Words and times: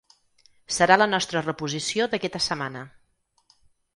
Serà 0.77 0.95
la 1.01 1.07
nostra 1.11 1.43
reposició 1.43 2.09
d’aquesta 2.13 2.43
setmana. 2.47 2.85